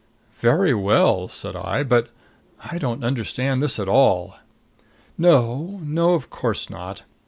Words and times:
"Very 0.39 0.73
well," 0.73 1.27
said 1.27 1.55
I. 1.55 1.83
"But 1.83 2.09
I 2.59 2.79
don't 2.79 3.03
understand 3.03 3.61
this 3.61 3.77
at 3.77 3.87
all." 3.87 4.33
"No 5.15 5.83
of 6.15 6.31
course 6.31 6.71
not. 6.71 7.03